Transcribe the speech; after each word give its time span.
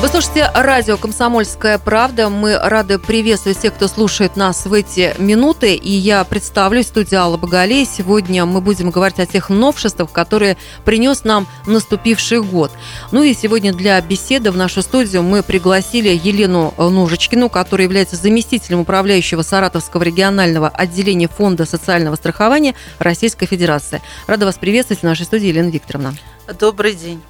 Вы 0.00 0.08
слушаете 0.08 0.50
радио 0.54 0.96
«Комсомольская 0.96 1.76
правда». 1.78 2.30
Мы 2.30 2.56
рады 2.56 2.98
приветствовать 2.98 3.58
всех, 3.58 3.74
кто 3.74 3.86
слушает 3.86 4.34
нас 4.34 4.64
в 4.64 4.72
эти 4.72 5.14
минуты. 5.18 5.74
И 5.74 5.90
я 5.90 6.24
представлю 6.24 6.82
студию 6.82 7.20
Алла 7.20 7.36
Багалей. 7.36 7.84
Сегодня 7.84 8.46
мы 8.46 8.62
будем 8.62 8.90
говорить 8.90 9.18
о 9.18 9.26
тех 9.26 9.50
новшествах, 9.50 10.10
которые 10.10 10.56
принес 10.86 11.24
нам 11.24 11.46
наступивший 11.66 12.40
год. 12.40 12.72
Ну 13.12 13.22
и 13.22 13.34
сегодня 13.34 13.74
для 13.74 14.00
беседы 14.00 14.50
в 14.50 14.56
нашу 14.56 14.80
студию 14.80 15.22
мы 15.22 15.42
пригласили 15.42 16.08
Елену 16.08 16.72
Ножечкину, 16.78 17.50
которая 17.50 17.86
является 17.86 18.16
заместителем 18.16 18.80
управляющего 18.80 19.42
Саратовского 19.42 20.02
регионального 20.02 20.70
отделения 20.70 21.28
Фонда 21.28 21.66
социального 21.66 22.16
страхования 22.16 22.74
Российской 22.98 23.44
Федерации. 23.44 24.00
Рада 24.26 24.46
вас 24.46 24.56
приветствовать 24.56 25.02
в 25.02 25.04
нашей 25.04 25.26
студии, 25.26 25.48
Елена 25.48 25.68
Викторовна. 25.68 26.14
Добрый 26.58 26.94
день. 26.94 27.22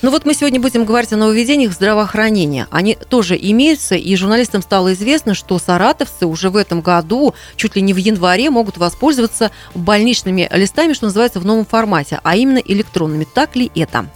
Ну 0.00 0.10
вот 0.10 0.24
мы 0.24 0.34
сегодня 0.34 0.60
будем 0.60 0.84
говорить 0.84 1.12
о 1.12 1.16
нововведениях 1.16 1.72
здравоохранения. 1.72 2.68
Они 2.70 2.94
тоже 2.94 3.36
имеются, 3.40 3.96
и 3.96 4.16
журналистам 4.16 4.62
стало 4.62 4.94
известно, 4.94 5.34
что 5.34 5.58
саратовцы 5.58 6.26
уже 6.26 6.48
в 6.48 6.56
этом 6.56 6.80
году, 6.80 7.34
чуть 7.56 7.76
ли 7.76 7.82
не 7.82 7.92
в 7.92 7.98
январе, 7.98 8.50
могут 8.50 8.78
воспользоваться 8.78 9.50
больничными 9.74 10.48
листами, 10.52 10.94
что 10.94 11.06
называется, 11.06 11.40
в 11.40 11.44
новом 11.44 11.66
формате, 11.66 12.20
а 12.22 12.36
именно 12.36 12.58
электронными. 12.58 13.24
Так 13.24 13.56
ли 13.56 13.70
это? 13.74 14.06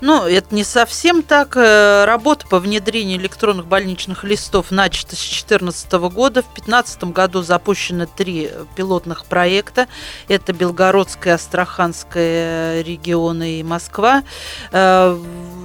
Ну, 0.00 0.26
это 0.26 0.54
не 0.54 0.64
совсем 0.64 1.22
так. 1.22 1.56
Э, 1.56 2.04
работа 2.06 2.46
по 2.46 2.58
внедрению 2.58 3.18
электронных 3.18 3.66
больничных 3.66 4.24
листов 4.24 4.70
начата 4.70 5.14
с 5.14 5.20
2014 5.20 5.92
года. 5.92 6.42
В 6.42 6.46
2015 6.54 7.04
году 7.04 7.42
запущено 7.42 8.06
три 8.06 8.50
пилотных 8.76 9.26
проекта. 9.26 9.88
Это 10.28 10.52
Белгородская, 10.52 11.34
Астраханская 11.34 12.82
регионы 12.82 13.60
и 13.60 13.62
Москва. 13.62 14.22
Э, 14.72 15.18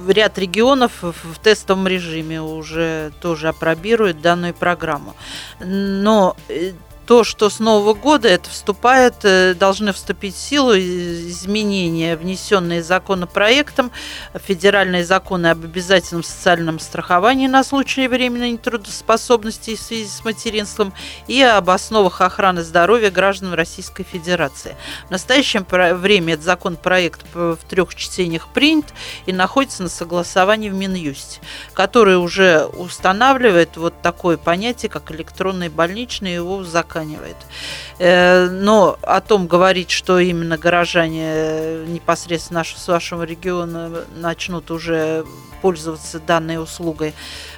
ряд 0.06 0.38
регионов 0.38 0.92
в 1.00 1.38
тестовом 1.42 1.88
режиме 1.88 2.42
уже 2.42 3.12
тоже 3.20 3.48
опробируют 3.48 4.20
данную 4.20 4.52
программу. 4.52 5.16
Но 5.60 6.36
э, 6.48 6.72
то, 7.06 7.22
что 7.22 7.48
с 7.48 7.60
Нового 7.60 7.94
года 7.94 8.28
это 8.28 8.50
вступает, 8.50 9.14
э, 9.22 9.54
должны 9.54 9.92
вступить 9.92 10.34
в 10.34 10.38
силу 10.38 10.76
изменения, 10.76 12.16
внесенные 12.16 12.82
законопроектом, 12.82 13.92
федеральные 14.34 15.04
законы 15.04 15.46
об 15.46 15.64
обязательном 15.64 16.24
социальном 16.24 16.80
страховании 16.80 17.46
на 17.46 17.62
случай 17.62 18.08
временной 18.08 18.50
нетрудоспособности 18.50 19.76
в 19.76 19.80
связи 19.80 20.08
с 20.08 20.24
материнством 20.24 20.92
и 21.28 21.40
об 21.42 21.70
основах 21.70 22.20
охраны 22.20 22.64
здоровья 22.64 23.10
граждан 23.10 23.54
Российской 23.54 24.02
Федерации. 24.02 24.76
В 25.06 25.10
настоящее 25.12 25.64
время 25.94 26.34
этот 26.34 26.44
законопроект 26.44 27.24
в 27.34 27.58
трех 27.68 27.94
чтениях 27.94 28.48
принят 28.48 28.86
и 29.26 29.32
находится 29.32 29.84
на 29.84 29.88
согласовании 29.88 30.70
в 30.70 30.74
Минюсте, 30.74 31.40
который 31.72 32.16
уже 32.16 32.64
устанавливает 32.64 33.76
вот 33.76 34.02
такое 34.02 34.36
понятие, 34.36 34.90
как 34.90 35.12
электронный 35.12 35.68
больничный, 35.68 36.34
его 36.34 36.64
закон 36.64 36.95
усканивает. 36.96 37.36
Э, 37.98 38.48
но 38.48 38.98
о 39.02 39.20
том 39.20 39.46
говорить, 39.46 39.90
что 39.90 40.18
именно 40.18 40.58
горожане 40.58 41.24
э, 41.26 41.84
непосредственно 41.88 42.64
с 42.64 42.88
вашего 42.88 43.22
региона 43.22 44.04
начнут 44.16 44.70
уже 44.70 45.24
пользоваться 45.62 46.20
данной 46.20 46.62
услугой 46.62 47.14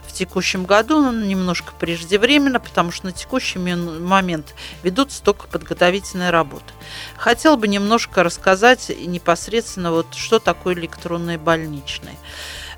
в 0.06 0.12
текущем 0.12 0.64
году 0.64 1.00
ну, 1.02 1.12
немножко 1.12 1.72
преждевременно, 1.78 2.60
потому 2.60 2.90
что 2.90 3.06
на 3.06 3.12
текущий 3.12 3.58
момент 3.58 4.54
ведутся 4.82 5.22
только 5.22 5.46
подготовительные 5.48 6.30
работы. 6.30 6.72
Хотел 7.16 7.56
бы 7.56 7.68
немножко 7.68 8.22
рассказать 8.22 8.90
непосредственно, 9.06 9.92
вот, 9.92 10.14
что 10.14 10.38
такое 10.38 10.74
электронные 10.74 11.38
больничные. 11.38 12.16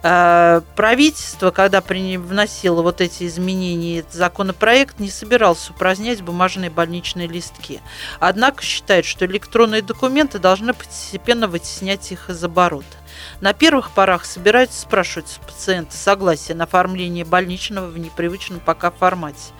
Э, 0.03 0.62
правительство, 0.77 1.50
когда 1.50 1.83
вносило 1.83 2.83
вот 2.83 3.00
эти 3.00 3.27
изменения, 3.27 3.99
этот 3.99 4.15
законопроект, 4.15 4.99
не 4.99 5.11
собирался 5.11 5.72
упразднять 5.72 6.22
бумажные 6.22 6.71
больничные 6.71 7.27
листки. 7.27 7.81
Однако 8.19 8.62
считает, 8.62 9.05
что 9.05 9.27
электронные 9.27 9.83
документы 9.83 10.38
должны 10.38 10.72
постепенно 10.72 11.49
вытеснять 11.49 12.11
их 12.12 12.31
из 12.31 12.43
оборота. 12.43 13.00
На 13.41 13.53
первых 13.53 13.91
порах 13.91 14.25
собираются 14.25 14.81
спрашивать 14.81 15.28
с 15.28 15.38
пациента 15.38 15.97
согласие 15.97 16.56
на 16.56 16.64
оформление 16.64 17.25
больничного 17.25 17.86
в 17.86 17.98
непривычном 17.98 18.60
пока 18.60 18.91
формате. 18.91 19.53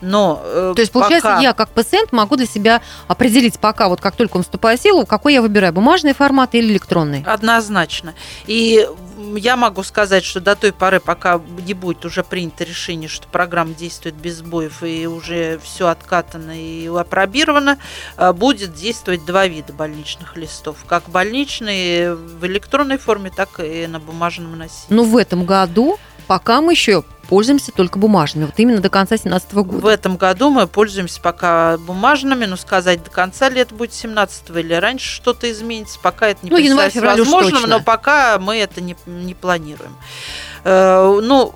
Но 0.00 0.40
э, 0.44 0.72
То 0.74 0.80
есть, 0.80 0.92
получается, 0.92 1.28
пока... 1.28 1.40
я 1.40 1.52
как 1.52 1.70
пациент 1.70 2.12
могу 2.12 2.36
для 2.36 2.46
себя 2.46 2.82
определить 3.06 3.58
пока, 3.58 3.88
вот 3.88 4.00
как 4.00 4.16
только 4.16 4.36
он 4.36 4.42
вступает 4.42 4.80
в 4.80 4.82
силу, 4.82 5.06
какой 5.06 5.34
я 5.34 5.42
выбираю, 5.42 5.72
бумажный 5.72 6.14
формат 6.14 6.54
или 6.54 6.72
электронный? 6.72 7.22
Однозначно. 7.26 8.14
И 8.46 8.86
я 9.36 9.56
могу 9.56 9.82
сказать, 9.82 10.24
что 10.24 10.40
до 10.40 10.54
той 10.56 10.72
поры, 10.72 11.00
пока 11.00 11.40
не 11.66 11.74
будет 11.74 12.04
уже 12.04 12.22
принято 12.22 12.64
решение, 12.64 13.08
что 13.08 13.26
программа 13.28 13.74
действует 13.74 14.14
без 14.14 14.36
сбоев 14.36 14.82
и 14.82 15.06
уже 15.06 15.58
все 15.62 15.88
откатано 15.88 16.52
и 16.58 16.86
апробировано, 16.88 17.78
э, 18.16 18.32
будет 18.32 18.74
действовать 18.74 19.24
два 19.24 19.46
вида 19.46 19.72
больничных 19.72 20.36
листов. 20.36 20.76
Как 20.86 21.08
больничные 21.08 22.14
в 22.14 22.44
электронной 22.46 22.98
форме, 23.08 23.30
так 23.34 23.58
и 23.60 23.86
на 23.86 24.00
бумажном 24.00 24.58
носителе. 24.58 24.84
Но 24.90 25.02
в 25.02 25.16
этом 25.16 25.46
году 25.46 25.98
пока 26.26 26.60
мы 26.60 26.72
еще 26.72 27.04
пользуемся 27.26 27.72
только 27.72 27.98
бумажными, 27.98 28.44
вот 28.44 28.54
именно 28.58 28.80
до 28.80 28.90
конца 28.90 29.16
2017 29.16 29.54
года. 29.54 29.78
В 29.78 29.86
этом 29.86 30.18
году 30.18 30.50
мы 30.50 30.66
пользуемся 30.66 31.18
пока 31.22 31.78
бумажными, 31.78 32.44
но 32.44 32.56
сказать 32.56 33.02
до 33.02 33.10
конца 33.10 33.48
лет 33.48 33.72
будет 33.72 33.94
17 33.94 34.50
или 34.50 34.74
раньше 34.74 35.10
что-то 35.10 35.50
изменится, 35.50 35.98
пока 36.02 36.28
это 36.28 36.40
не 36.42 36.50
ну, 36.50 36.58
январь, 36.58 36.92
возможным, 37.00 37.62
но 37.62 37.80
пока 37.80 38.38
мы 38.38 38.58
это 38.58 38.82
не, 38.82 38.94
не 39.06 39.32
планируем. 39.32 39.96
Э, 40.64 41.18
ну, 41.22 41.54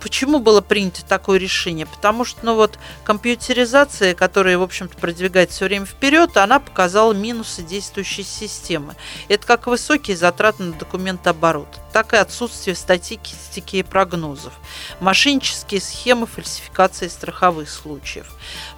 Почему 0.00 0.38
было 0.38 0.62
принято 0.62 1.04
такое 1.04 1.38
решение? 1.38 1.84
Потому 1.84 2.24
что, 2.24 2.40
ну 2.42 2.54
вот, 2.54 2.78
компьютеризация, 3.04 4.14
которая, 4.14 4.56
в 4.56 4.62
общем-то, 4.62 4.96
продвигается 4.96 5.56
все 5.56 5.64
время 5.66 5.84
вперед, 5.84 6.36
она 6.38 6.58
показала 6.58 7.12
минусы 7.12 7.62
действующей 7.62 8.24
системы. 8.24 8.96
Это 9.28 9.46
как 9.46 9.66
высокие 9.66 10.16
затраты 10.16 10.62
на 10.62 10.72
документооборот, 10.72 11.68
так 11.92 12.14
и 12.14 12.16
отсутствие 12.16 12.74
статистики 12.74 13.76
и 13.76 13.82
прогнозов, 13.82 14.54
мошеннические 15.00 15.82
схемы 15.82 16.26
фальсификации 16.26 17.08
страховых 17.08 17.68
случаев. 17.68 18.26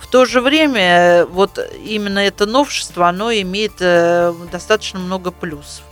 В 0.01 0.09
то 0.09 0.25
же 0.25 0.41
время, 0.41 1.25
вот 1.27 1.59
именно 1.85 2.19
это 2.19 2.47
новшество, 2.47 3.09
оно 3.09 3.33
имеет 3.33 3.75
э, 3.79 4.35
достаточно 4.51 4.99
много 4.99 5.31
плюсов. 5.31 5.85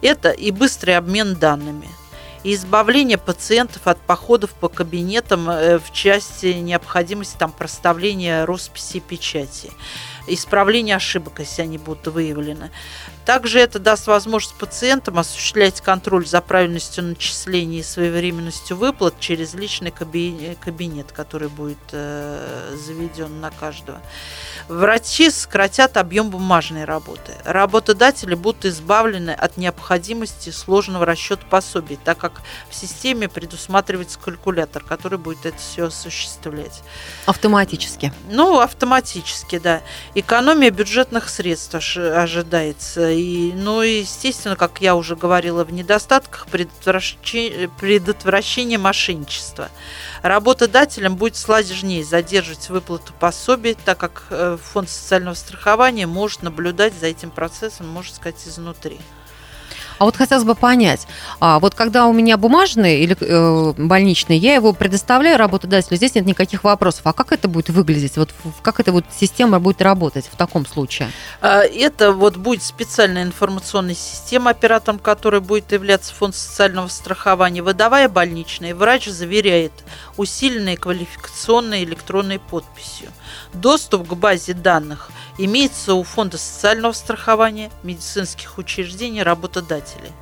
Это 0.00 0.30
и 0.30 0.52
быстрый 0.52 0.96
обмен 0.96 1.34
данными– 1.34 1.88
и 2.42 2.54
избавление 2.54 3.18
пациентов 3.18 3.86
от 3.86 4.00
походов 4.00 4.50
по 4.52 4.68
кабинетам 4.68 5.50
э, 5.50 5.78
в 5.78 5.92
части 5.92 6.46
необходимости 6.46 7.36
там 7.38 7.52
проставления 7.52 8.44
росписи 8.46 9.00
печати 9.00 9.70
исправление 10.26 10.96
ошибок, 10.96 11.38
если 11.38 11.62
они 11.62 11.78
будут 11.78 12.06
выявлены. 12.08 12.70
Также 13.24 13.60
это 13.60 13.78
даст 13.78 14.06
возможность 14.06 14.56
пациентам 14.56 15.18
осуществлять 15.18 15.80
контроль 15.80 16.26
за 16.26 16.40
правильностью 16.40 17.04
начисления 17.04 17.80
и 17.80 17.82
своевременностью 17.82 18.76
выплат 18.76 19.14
через 19.20 19.54
личный 19.54 19.90
кабинет, 19.90 21.12
который 21.12 21.48
будет 21.48 21.78
э, 21.92 22.76
заведен 22.76 23.40
на 23.40 23.50
каждого. 23.50 24.00
Врачи 24.70 25.30
сократят 25.30 25.96
объем 25.96 26.30
бумажной 26.30 26.84
работы. 26.84 27.34
Работодатели 27.44 28.36
будут 28.36 28.64
избавлены 28.66 29.32
от 29.32 29.56
необходимости 29.56 30.50
сложного 30.50 31.04
расчета 31.04 31.42
пособий, 31.50 31.98
так 32.04 32.18
как 32.18 32.40
в 32.70 32.74
системе 32.76 33.28
предусматривается 33.28 34.20
калькулятор, 34.20 34.84
который 34.84 35.18
будет 35.18 35.44
это 35.44 35.58
все 35.58 35.86
осуществлять. 35.86 36.84
Автоматически? 37.26 38.12
Ну, 38.30 38.60
автоматически, 38.60 39.58
да. 39.58 39.82
Экономия 40.14 40.70
бюджетных 40.70 41.30
средств 41.30 41.74
ожидается. 41.74 43.10
И, 43.10 43.52
ну, 43.52 43.82
естественно, 43.82 44.54
как 44.54 44.80
я 44.80 44.94
уже 44.94 45.16
говорила, 45.16 45.64
в 45.64 45.72
недостатках 45.72 46.46
предотвращение, 46.46 47.68
предотвращение 47.80 48.78
мошенничества. 48.78 49.68
Работодателям 50.22 51.16
будет 51.16 51.36
сложнее 51.36 52.04
задерживать 52.04 52.68
выплату 52.68 53.12
пособий, 53.18 53.74
так 53.74 53.98
как 53.98 54.26
э, 54.30 54.58
фонд 54.62 54.90
социального 54.90 55.34
страхования 55.34 56.06
может 56.06 56.42
наблюдать 56.42 56.92
за 56.92 57.06
этим 57.06 57.30
процессом, 57.30 57.88
можно 57.88 58.14
сказать, 58.14 58.46
изнутри. 58.46 59.00
А 60.00 60.06
вот 60.06 60.16
хотелось 60.16 60.44
бы 60.44 60.54
понять, 60.54 61.06
а 61.40 61.58
вот 61.60 61.74
когда 61.74 62.06
у 62.06 62.14
меня 62.14 62.38
бумажный 62.38 63.00
или 63.00 63.14
э, 63.20 63.74
больничный, 63.76 64.38
я 64.38 64.54
его 64.54 64.72
предоставляю 64.72 65.36
работодателю, 65.36 65.98
здесь 65.98 66.14
нет 66.14 66.24
никаких 66.24 66.64
вопросов. 66.64 67.02
А 67.04 67.12
как 67.12 67.32
это 67.32 67.48
будет 67.48 67.68
выглядеть? 67.68 68.16
Вот 68.16 68.30
как 68.62 68.80
эта 68.80 68.92
вот 68.92 69.04
система 69.14 69.60
будет 69.60 69.82
работать 69.82 70.24
в 70.32 70.36
таком 70.36 70.64
случае? 70.64 71.10
А, 71.42 71.60
это 71.60 72.12
вот 72.12 72.38
будет 72.38 72.62
специальная 72.62 73.24
информационная 73.24 73.94
система, 73.94 74.52
оператором 74.52 74.98
которой 74.98 75.42
будет 75.42 75.70
являться 75.70 76.14
фонд 76.14 76.34
социального 76.34 76.88
страхования. 76.88 77.62
Выдавая 77.62 78.08
больничный, 78.08 78.72
врач 78.72 79.04
заверяет 79.04 79.72
усиленной 80.16 80.76
квалификационной 80.76 81.84
электронной 81.84 82.38
подписью. 82.38 83.10
Доступ 83.52 84.08
к 84.08 84.14
базе 84.14 84.54
данных 84.54 85.10
имеется 85.44 85.94
у 85.94 86.02
Фонда 86.02 86.38
социального 86.38 86.92
страхования, 86.92 87.70
медицинских 87.82 88.58
учреждений, 88.58 89.22
работодателей. 89.22 90.12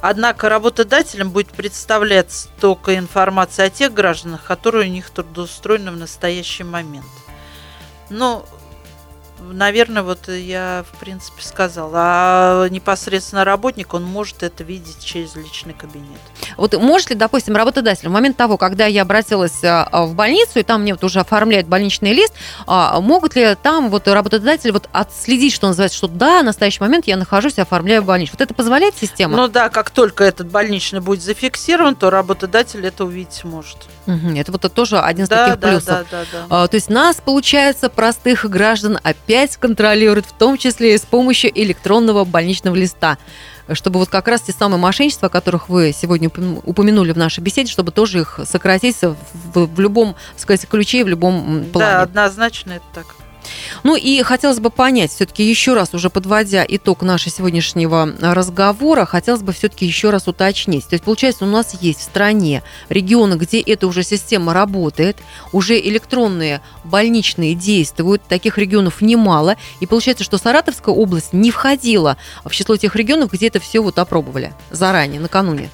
Однако 0.00 0.48
работодателям 0.48 1.30
будет 1.30 1.48
представляться 1.48 2.48
только 2.60 2.96
информация 2.98 3.66
о 3.66 3.70
тех 3.70 3.94
гражданах, 3.94 4.44
которые 4.44 4.88
у 4.88 4.92
них 4.92 5.10
трудоустроены 5.10 5.90
в 5.92 5.96
настоящий 5.96 6.62
момент. 6.62 7.06
Но 8.10 8.44
наверное, 9.40 10.02
вот 10.02 10.28
я, 10.28 10.84
в 10.92 10.98
принципе, 10.98 11.42
сказала. 11.42 11.94
А 11.96 12.68
непосредственно 12.68 13.44
работник, 13.44 13.94
он 13.94 14.04
может 14.04 14.42
это 14.42 14.64
видеть 14.64 15.02
через 15.02 15.36
личный 15.36 15.74
кабинет. 15.74 16.20
Вот 16.56 16.74
может 16.80 17.10
ли, 17.10 17.16
допустим, 17.16 17.56
работодатель 17.56 18.08
в 18.08 18.12
момент 18.12 18.36
того, 18.36 18.56
когда 18.56 18.86
я 18.86 19.02
обратилась 19.02 19.62
а, 19.62 20.06
в 20.06 20.14
больницу, 20.14 20.58
и 20.58 20.62
там 20.62 20.82
мне 20.82 20.94
вот 20.94 21.04
уже 21.04 21.20
оформляют 21.20 21.66
больничный 21.66 22.12
лист, 22.12 22.32
а, 22.66 23.00
могут 23.00 23.36
ли 23.36 23.56
там 23.62 23.90
вот 23.90 24.08
работодатель 24.08 24.72
вот 24.72 24.88
отследить, 24.92 25.52
что 25.52 25.68
называется, 25.68 25.98
что 25.98 26.08
да, 26.08 26.40
в 26.40 26.44
настоящий 26.44 26.80
момент 26.80 27.06
я 27.06 27.16
нахожусь 27.16 27.58
и 27.58 27.60
оформляю 27.60 28.02
больничный. 28.02 28.36
Вот 28.38 28.42
это 28.42 28.54
позволяет 28.54 28.96
система? 28.96 29.36
Ну 29.36 29.48
да, 29.48 29.68
как 29.68 29.90
только 29.90 30.24
этот 30.24 30.48
больничный 30.48 31.00
будет 31.00 31.22
зафиксирован, 31.22 31.94
то 31.94 32.10
работодатель 32.10 32.84
это 32.86 33.04
увидеть 33.04 33.44
может. 33.44 33.78
Угу, 34.06 34.36
это 34.36 34.52
вот 34.52 34.72
тоже 34.72 34.98
один 34.98 35.24
из 35.24 35.28
да, 35.28 35.46
таких 35.46 35.60
да, 35.60 35.68
плюсов. 35.68 35.86
Да, 35.86 36.04
да, 36.10 36.24
да. 36.32 36.64
А, 36.64 36.68
то 36.68 36.74
есть 36.74 36.90
нас, 36.90 37.16
получается, 37.24 37.88
простых 37.88 38.44
граждан 38.48 38.98
опять 39.02 39.56
контролируют, 39.56 40.26
в 40.26 40.32
том 40.32 40.58
числе 40.58 40.94
и 40.94 40.98
с 40.98 41.02
помощью 41.02 41.50
электронного 41.58 42.24
больничного 42.24 42.74
листа 42.74 43.18
чтобы 43.72 43.98
вот 43.98 44.08
как 44.08 44.28
раз 44.28 44.42
те 44.42 44.52
самые 44.52 44.78
мошенничества, 44.78 45.26
о 45.26 45.30
которых 45.30 45.68
вы 45.68 45.92
сегодня 45.92 46.28
упомянули 46.64 47.12
в 47.12 47.18
нашей 47.18 47.40
беседе, 47.40 47.70
чтобы 47.70 47.92
тоже 47.92 48.20
их 48.20 48.40
сократить 48.44 49.00
в, 49.00 49.16
в 49.54 49.80
любом, 49.80 50.14
так 50.32 50.40
сказать, 50.40 50.68
ключе, 50.68 51.04
в 51.04 51.08
любом 51.08 51.64
плане. 51.72 51.90
Да, 51.90 52.02
однозначно 52.02 52.72
это 52.72 52.84
так. 52.94 53.06
Ну 53.82 53.96
и 53.96 54.22
хотелось 54.22 54.60
бы 54.60 54.70
понять, 54.70 55.12
все-таки 55.12 55.48
еще 55.48 55.74
раз, 55.74 55.94
уже 55.94 56.10
подводя 56.10 56.64
итог 56.66 57.02
нашего 57.02 57.30
сегодняшнего 57.30 58.14
разговора, 58.20 59.04
хотелось 59.04 59.42
бы 59.42 59.52
все-таки 59.52 59.86
еще 59.86 60.10
раз 60.10 60.28
уточнить. 60.28 60.86
То 60.86 60.94
есть, 60.94 61.04
получается, 61.04 61.44
у 61.44 61.48
нас 61.48 61.76
есть 61.80 62.00
в 62.00 62.02
стране 62.02 62.62
регионы, 62.88 63.34
где 63.34 63.60
эта 63.60 63.86
уже 63.86 64.02
система 64.02 64.54
работает, 64.54 65.16
уже 65.52 65.78
электронные 65.78 66.60
больничные 66.84 67.54
действуют, 67.54 68.22
таких 68.28 68.58
регионов 68.58 69.00
немало, 69.00 69.56
и 69.80 69.86
получается, 69.86 70.24
что 70.24 70.38
Саратовская 70.38 70.94
область 70.94 71.32
не 71.32 71.50
входила 71.50 72.16
в 72.44 72.50
число 72.50 72.76
тех 72.76 72.94
регионов, 72.96 73.32
где 73.32 73.48
это 73.48 73.60
все 73.60 73.80
вот 73.80 73.98
опробовали 73.98 74.52
заранее, 74.70 75.20
накануне. 75.20 75.70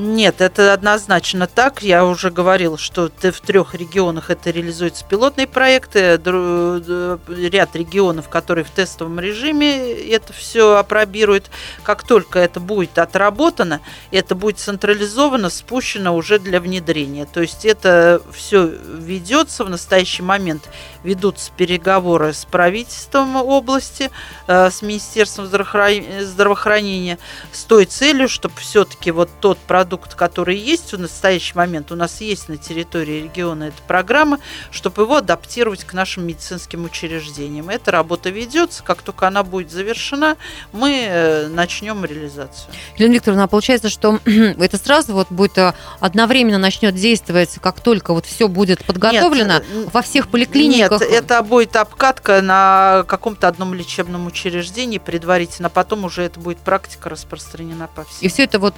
Нет, 0.00 0.40
это 0.40 0.72
однозначно 0.72 1.48
так. 1.48 1.82
Я 1.82 2.04
уже 2.04 2.30
говорил, 2.30 2.78
что 2.78 3.10
в 3.20 3.40
трех 3.40 3.74
регионах 3.74 4.30
это 4.30 4.50
реализуются 4.50 5.04
пилотные 5.04 5.48
проекты, 5.48 6.12
ряд 6.12 7.74
регионов, 7.74 8.28
которые 8.28 8.64
в 8.64 8.70
тестовом 8.70 9.18
режиме 9.18 9.90
это 9.90 10.32
все 10.32 10.76
опробируют. 10.76 11.50
Как 11.82 12.04
только 12.04 12.38
это 12.38 12.60
будет 12.60 12.96
отработано, 12.96 13.80
это 14.12 14.36
будет 14.36 14.60
централизовано, 14.60 15.50
спущено 15.50 16.14
уже 16.14 16.38
для 16.38 16.60
внедрения. 16.60 17.26
То 17.26 17.40
есть 17.40 17.64
это 17.64 18.22
все 18.32 18.66
ведется 18.68 19.64
в 19.64 19.68
настоящий 19.68 20.22
момент. 20.22 20.68
Ведутся 21.02 21.50
переговоры 21.56 22.34
с 22.34 22.44
правительством 22.44 23.34
области, 23.34 24.12
э, 24.46 24.70
с 24.70 24.80
Министерством 24.80 25.46
здравоохранения 25.46 27.18
с 27.50 27.64
той 27.64 27.84
целью, 27.84 28.28
чтобы 28.28 28.54
все-таки 28.58 29.10
вот 29.10 29.28
тот 29.40 29.58
продукт, 29.58 29.87
продукт, 29.88 30.14
который 30.16 30.58
есть 30.58 30.92
в 30.92 30.98
настоящий 30.98 31.54
момент, 31.54 31.90
у 31.90 31.94
нас 31.94 32.20
есть 32.20 32.50
на 32.50 32.58
территории 32.58 33.22
региона 33.22 33.64
эта 33.64 33.80
программа, 33.86 34.38
чтобы 34.70 35.04
его 35.04 35.16
адаптировать 35.16 35.84
к 35.84 35.94
нашим 35.94 36.26
медицинским 36.26 36.84
учреждениям. 36.84 37.70
Эта 37.70 37.90
работа 37.90 38.28
ведется, 38.28 38.82
как 38.82 39.00
только 39.00 39.26
она 39.26 39.42
будет 39.42 39.70
завершена, 39.70 40.36
мы 40.72 41.06
э, 41.08 41.46
начнем 41.48 42.04
реализацию. 42.04 42.70
Елена 42.98 43.14
Викторовна, 43.14 43.44
а 43.44 43.46
получается, 43.46 43.88
что 43.88 44.20
это 44.26 44.76
сразу 44.76 45.14
вот 45.14 45.28
будет 45.30 45.56
э, 45.56 45.72
одновременно 46.00 46.58
начнет 46.58 46.94
действовать, 46.94 47.56
как 47.62 47.80
только 47.80 48.12
вот 48.12 48.26
все 48.26 48.46
будет 48.46 48.84
подготовлено 48.84 49.54
нет, 49.54 49.64
э, 49.72 49.86
во 49.90 50.02
всех 50.02 50.28
поликлиниках? 50.28 51.00
Нет, 51.00 51.10
это 51.10 51.42
будет 51.42 51.76
обкатка 51.76 52.42
на 52.42 53.04
каком-то 53.08 53.48
одном 53.48 53.72
лечебном 53.72 54.26
учреждении 54.26 54.98
предварительно, 54.98 55.68
а 55.68 55.70
потом 55.70 56.04
уже 56.04 56.24
это 56.24 56.38
будет 56.38 56.58
практика 56.58 57.08
распространена 57.08 57.88
по 57.94 58.04
всем. 58.04 58.18
И 58.20 58.28
все 58.28 58.44
это 58.44 58.58
вот 58.58 58.74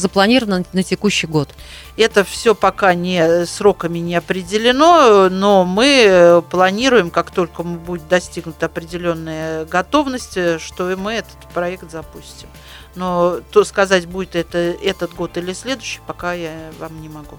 запланировано 0.00 0.64
на 0.72 0.82
текущий 0.82 1.26
год? 1.26 1.48
Это 1.96 2.24
все 2.24 2.54
пока 2.54 2.94
не 2.94 3.46
сроками 3.46 3.98
не 3.98 4.16
определено, 4.16 5.28
но 5.28 5.64
мы 5.64 6.04
э, 6.06 6.42
планируем, 6.42 7.10
как 7.10 7.30
только 7.30 7.62
будет 7.62 8.08
достигнута 8.08 8.66
определенная 8.66 9.64
готовность, 9.66 10.36
э, 10.36 10.58
что 10.58 10.90
и 10.90 10.96
мы 10.96 11.14
этот 11.14 11.38
проект 11.54 11.90
запустим. 11.90 12.48
Но 12.94 13.40
то 13.50 13.64
сказать, 13.64 14.06
будет 14.06 14.34
это 14.34 14.58
этот 14.58 15.14
год 15.14 15.36
или 15.36 15.52
следующий, 15.52 16.00
пока 16.06 16.32
я 16.32 16.72
вам 16.78 17.00
не 17.00 17.08
могу. 17.08 17.38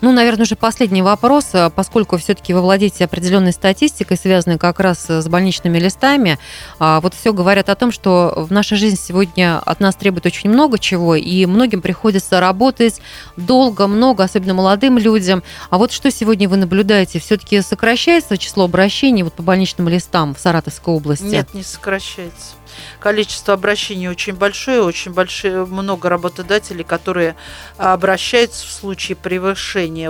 Ну, 0.00 0.12
наверное, 0.12 0.44
уже 0.44 0.56
последний 0.56 1.02
вопрос, 1.02 1.50
э, 1.52 1.70
поскольку 1.70 2.16
все-таки 2.18 2.54
вы 2.54 2.60
владеете 2.60 3.04
определенной 3.04 3.52
статистикой, 3.52 4.16
связанной 4.16 4.58
как 4.58 4.80
раз 4.80 5.08
с 5.08 5.28
больничными 5.28 5.78
листами. 5.78 6.38
А, 6.78 7.00
вот 7.00 7.14
все 7.14 7.32
говорят 7.32 7.68
о 7.68 7.74
том, 7.74 7.92
что 7.92 8.32
в 8.36 8.52
нашей 8.52 8.76
жизни 8.76 8.96
сегодня 8.96 9.58
от 9.58 9.80
нас 9.80 9.94
требует 9.94 10.26
очень 10.26 10.50
много 10.50 10.78
чего, 10.78 11.14
и 11.14 11.46
многим 11.46 11.80
приходится 11.80 12.40
работать 12.40 13.00
долго, 13.36 13.86
много, 13.86 14.24
особенно 14.24 14.54
молодым 14.54 14.98
людям. 14.98 15.42
А 15.70 15.78
вот 15.78 15.92
что 15.92 16.10
сегодня 16.10 16.48
вы 16.48 16.56
наблюдаете? 16.56 17.18
Все-таки 17.18 17.60
сокращается 17.62 18.38
число 18.38 18.64
обращений 18.64 19.22
вот 19.22 19.34
по 19.34 19.42
больничным 19.42 19.88
листам 19.88 20.34
в 20.34 20.38
Саратовской 20.40 20.94
области? 20.94 21.24
Нет, 21.24 21.54
не 21.54 21.62
сокращается 21.62 22.54
количество 23.00 23.54
обращений 23.54 24.08
очень 24.08 24.34
большое, 24.34 24.82
очень 24.82 25.12
большое, 25.12 25.64
много 25.64 26.08
работодателей, 26.08 26.84
которые 26.84 27.36
обращаются 27.78 28.66
в 28.66 28.70
случае 28.70 29.16
превышения 29.16 29.55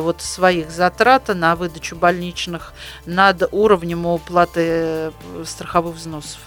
вот 0.01 0.23
своих 0.23 0.71
затрат 0.71 1.29
на 1.29 1.57
выдачу 1.57 1.97
больничных 1.97 2.73
над 3.07 3.49
уровнем 3.53 4.07
уплаты 4.07 4.61
э, 4.61 5.11
страховых 5.45 5.97
взносов. 5.97 6.41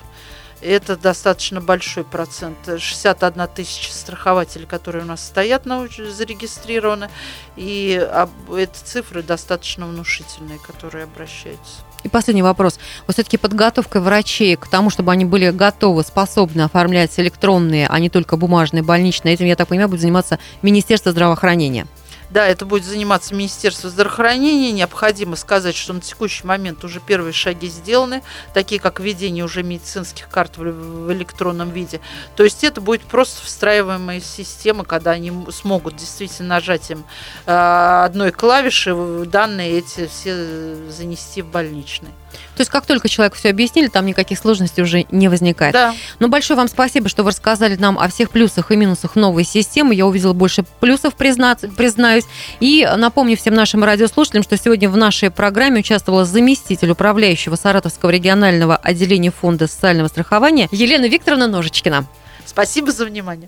Это 0.62 0.98
достаточно 0.98 1.62
большой 1.62 2.04
процент. 2.04 2.57
61 2.78 3.48
тысяча 3.48 3.94
страхователей, 3.94 4.66
которые 4.66 5.04
у 5.04 5.07
нас 5.07 5.25
стоят, 5.25 5.66
на, 5.66 5.88
зарегистрированы. 5.88 7.10
И 7.56 8.06
эти 8.57 8.78
цифры 8.84 9.24
достаточно 9.24 9.88
внушительные, 9.88 10.60
которые 10.60 11.06
обращаются. 11.06 11.81
И 12.03 12.10
последний 12.10 12.44
вопрос. 12.44 12.79
Вот 13.08 13.15
все-таки 13.15 13.38
подготовка 13.38 14.00
врачей 14.00 14.56
к 14.56 14.68
тому, 14.68 14.89
чтобы 14.89 15.12
они 15.12 15.25
были 15.25 15.50
готовы, 15.50 16.03
способны 16.03 16.62
оформлять 16.62 17.18
электронные, 17.20 17.88
а 17.88 18.00
не 18.00 18.10
только 18.10 18.38
бумажные 18.38 18.84
больничные, 18.84 19.34
этим, 19.34 19.46
я 19.46 19.56
так 19.56 19.68
понимаю, 19.68 19.89
будет 19.89 20.01
заниматься 20.01 20.39
Министерство 20.62 21.12
здравоохранения. 21.12 21.88
Да, 22.29 22.45
это 22.45 22.65
будет 22.65 22.86
заниматься 22.86 23.33
Министерство 23.33 23.89
здравоохранения. 23.89 24.71
Необходимо 24.71 25.36
сказать, 25.36 25.75
что 25.75 25.93
на 25.93 26.01
текущий 26.01 26.45
момент 26.45 26.83
уже 26.83 27.00
первые 27.00 27.33
шаги 27.33 27.67
сделаны, 27.67 28.21
такие 28.53 28.79
как 28.79 29.00
введение 29.00 29.43
уже 29.43 29.63
медицинских 29.63 30.29
карт 30.29 30.57
в 30.57 31.12
электронном 31.12 31.71
виде. 31.71 32.01
То 32.36 32.43
есть 32.43 32.63
это 32.63 32.81
будет 32.81 33.01
просто 33.01 33.43
встраиваемая 33.43 34.21
система, 34.21 34.83
когда 34.83 35.12
они 35.12 35.31
смогут 35.51 35.95
действительно 35.95 36.50
нажатием 36.50 37.03
э, 37.45 38.03
одной 38.05 38.31
клавиши 38.31 38.93
данные 39.25 39.79
эти 39.79 40.07
все 40.07 40.75
занести 40.89 41.41
в 41.41 41.48
больничный. 41.48 42.09
То 42.60 42.62
есть 42.63 42.72
как 42.72 42.86
только 42.86 43.08
человеку 43.08 43.38
все 43.38 43.51
объяснили, 43.51 43.88
там 43.88 44.06
никаких 44.06 44.38
сложностей 44.38 44.84
уже 44.84 45.06
не 45.12 45.30
возникает. 45.30 45.72
Да. 45.72 45.96
Но 46.20 46.28
большое 46.28 46.58
вам 46.58 46.68
спасибо, 46.68 47.08
что 47.08 47.24
вы 47.24 47.30
рассказали 47.30 47.78
нам 47.78 47.98
о 47.98 48.10
всех 48.10 48.32
плюсах 48.32 48.74
и 48.74 48.75
минусах 48.75 49.16
новой 49.16 49.46
системы. 49.46 49.96
Я 49.96 50.06
увидела 50.06 50.34
больше 50.34 50.66
плюсов, 50.82 51.16
признаюсь. 51.16 52.25
И 52.60 52.86
напомню 52.98 53.38
всем 53.38 53.54
нашим 53.54 53.86
радиослушателям, 53.86 54.44
что 54.44 54.58
сегодня 54.58 54.89
в 54.89 54.98
нашей 54.98 55.32
программе 55.32 55.80
участвовала 55.80 56.25
заместитель 56.25 56.92
управляющего 56.92 57.56
Саратовского 57.56 58.10
регионального 58.10 58.75
отделения 58.75 59.32
Фонда 59.32 59.68
социального 59.68 60.10
страхования 60.10 60.68
Елена 60.72 61.06
Викторовна 61.06 61.48
Ножичкина. 61.48 62.08
Спасибо 62.46 62.92
за 62.92 63.06
внимание. 63.06 63.48